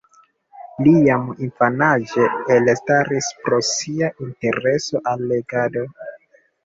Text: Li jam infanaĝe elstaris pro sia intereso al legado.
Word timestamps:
Li 0.85 0.93
jam 1.07 1.27
infanaĝe 1.47 2.25
elstaris 2.55 3.29
pro 3.45 3.61
sia 3.73 4.13
intereso 4.29 5.03
al 5.13 5.29
legado. 5.35 5.85